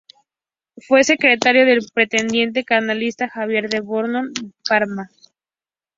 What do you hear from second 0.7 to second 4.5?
Fue secretario del pretendiente carlista Javier de Borbón